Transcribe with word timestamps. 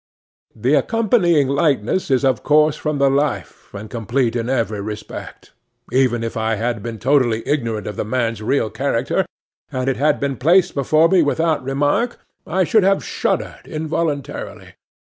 'The 0.55 0.73
accompanying 0.73 1.47
likeness 1.47 2.09
is 2.09 2.25
of 2.25 2.41
course 2.41 2.75
from 2.75 2.97
the 2.97 3.07
life, 3.07 3.69
and 3.71 3.91
complete 3.91 4.35
in 4.35 4.49
every 4.49 4.81
respect. 4.81 5.53
Even 5.91 6.23
if 6.23 6.35
I 6.35 6.55
had 6.55 6.81
been 6.81 6.97
totally 6.97 7.43
ignorant 7.47 7.85
of 7.85 7.97
the 7.97 8.03
man's 8.03 8.41
real 8.41 8.71
character, 8.71 9.27
and 9.71 9.87
it 9.87 9.97
had 9.97 10.19
been 10.19 10.37
placed 10.37 10.73
before 10.73 11.07
me 11.07 11.21
without 11.21 11.63
remark, 11.63 12.17
I 12.47 12.63
should 12.63 12.83
have 12.83 13.05
shuddered 13.05 13.67
involuntarily. 13.67 14.73